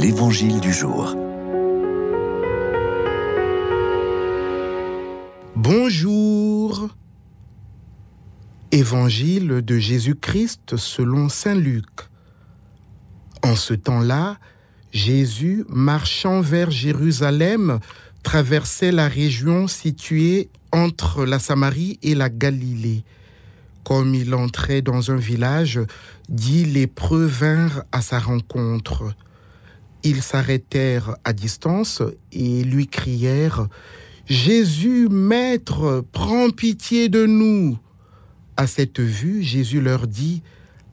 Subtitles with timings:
[0.00, 1.16] L'Évangile du jour.
[5.56, 6.88] Bonjour.
[8.70, 11.84] Évangile de Jésus-Christ selon Saint Luc.
[13.42, 14.38] En ce temps-là,
[14.92, 17.80] Jésus, marchant vers Jérusalem,
[18.22, 23.02] traversait la région située entre la Samarie et la Galilée.
[23.82, 25.80] Comme il entrait dans un village,
[26.28, 29.12] dix lépreux vinrent à sa rencontre.
[30.04, 32.02] Ils s'arrêtèrent à distance
[32.32, 33.68] et lui crièrent
[34.28, 37.78] Jésus, Maître, prends pitié de nous.
[38.58, 40.42] À cette vue, Jésus leur dit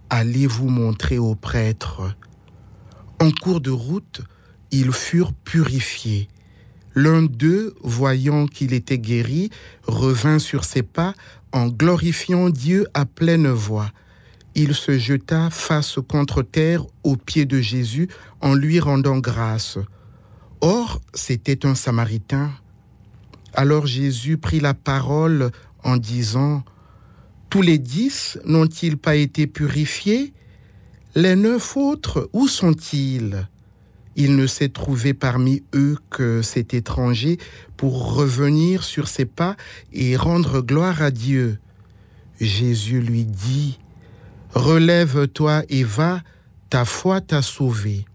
[0.10, 2.16] Allez vous montrer au prêtre.
[3.20, 4.22] En cours de route,
[4.72, 6.30] ils furent purifiés.
[6.96, 9.50] L'un d'eux, voyant qu'il était guéri,
[9.86, 11.14] revint sur ses pas
[11.52, 13.92] en glorifiant Dieu à pleine voix.
[14.58, 18.08] Il se jeta face contre terre aux pieds de Jésus
[18.40, 19.78] en lui rendant grâce.
[20.62, 22.52] Or, c'était un Samaritain.
[23.54, 25.52] Alors Jésus prit la parole
[25.84, 26.64] en disant,
[27.50, 30.34] Tous les dix n'ont-ils pas été purifiés?
[31.16, 33.48] Les neuf autres, où sont-ils?
[34.16, 37.38] Il ne s'est trouvé parmi eux que cet étranger
[37.76, 39.58] pour revenir sur ses pas
[39.92, 41.60] et rendre gloire à Dieu.
[42.40, 43.80] Jésus lui dit,
[44.56, 46.22] Relève-toi et va,
[46.70, 48.06] ta foi t'a sauvé.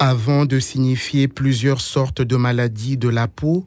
[0.00, 3.64] Avant de signifier plusieurs sortes de maladies de la peau,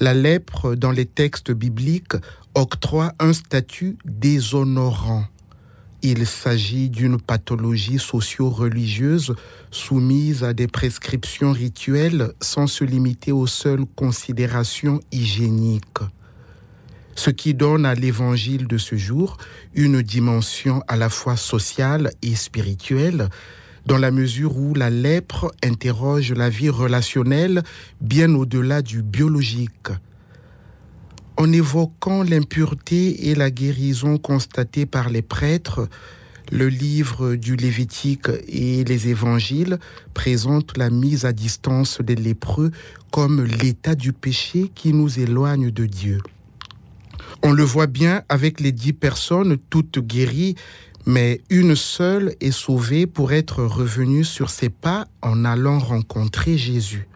[0.00, 2.16] la lèpre dans les textes bibliques
[2.54, 5.24] octroie un statut déshonorant.
[6.00, 9.34] Il s'agit d'une pathologie socio-religieuse
[9.70, 16.00] soumise à des prescriptions rituelles sans se limiter aux seules considérations hygiéniques.
[17.14, 19.36] Ce qui donne à l'évangile de ce jour
[19.74, 23.28] une dimension à la fois sociale et spirituelle,
[23.86, 27.62] dans la mesure où la lèpre interroge la vie relationnelle
[28.00, 29.88] bien au-delà du biologique
[31.36, 35.88] en évoquant l'impureté et la guérison constatées par les prêtres,
[36.50, 39.78] le livre du Lévitique et les évangiles
[40.12, 42.70] présentent la mise à distance des lépreux
[43.10, 46.20] comme l'état du péché qui nous éloigne de Dieu.
[47.42, 50.54] On le voit bien avec les dix personnes toutes guéries,
[51.06, 57.08] mais une seule est sauvée pour être revenue sur ses pas en allant rencontrer Jésus.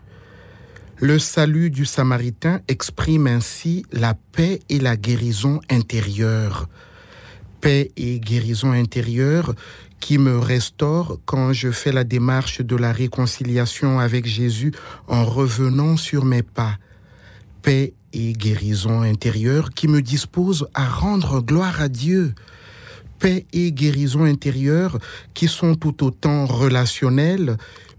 [0.98, 6.69] Le salut du Samaritain exprime ainsi la paix et la guérison intérieure.
[7.60, 9.54] Paix et guérison intérieure
[10.00, 14.72] qui me restaure quand je fais la démarche de la réconciliation avec Jésus
[15.06, 16.78] en revenant sur mes pas.
[17.62, 22.34] Paix et guérison intérieure qui me dispose à rendre gloire à Dieu.
[23.19, 24.99] Paix et guérison intérieure
[25.34, 27.56] qui sont tout autant relationnelles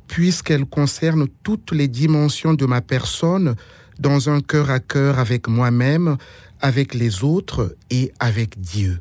[0.07, 3.55] puisqu'elle concerne toutes les dimensions de ma personne
[3.99, 6.17] dans un cœur à cœur avec moi-même,
[6.61, 8.99] avec les autres et avec Dieu.